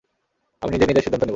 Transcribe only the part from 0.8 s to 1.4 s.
নিজের সিদ্ধান্ত নেবো।